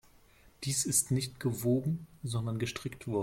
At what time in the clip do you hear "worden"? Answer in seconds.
3.05-3.19